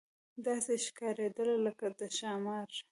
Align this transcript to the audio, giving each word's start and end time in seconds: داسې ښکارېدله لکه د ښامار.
داسې 0.45 0.73
ښکارېدله 0.85 1.55
لکه 1.65 1.85
د 1.99 2.01
ښامار. 2.17 2.69